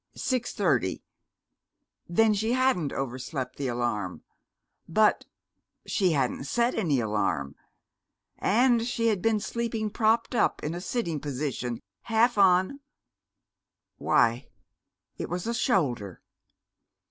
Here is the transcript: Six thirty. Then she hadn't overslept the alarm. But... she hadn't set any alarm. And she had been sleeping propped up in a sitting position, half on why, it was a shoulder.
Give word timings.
Six 0.15 0.51
thirty. 0.55 1.03
Then 2.09 2.33
she 2.33 2.53
hadn't 2.53 2.91
overslept 2.91 3.57
the 3.57 3.67
alarm. 3.67 4.23
But... 4.89 5.25
she 5.85 6.13
hadn't 6.13 6.45
set 6.45 6.73
any 6.73 6.99
alarm. 6.99 7.53
And 8.39 8.87
she 8.87 9.09
had 9.09 9.21
been 9.21 9.39
sleeping 9.39 9.91
propped 9.91 10.33
up 10.33 10.63
in 10.63 10.73
a 10.73 10.81
sitting 10.81 11.19
position, 11.19 11.81
half 12.01 12.39
on 12.39 12.79
why, 13.97 14.47
it 15.19 15.29
was 15.29 15.45
a 15.45 15.53
shoulder. 15.53 16.23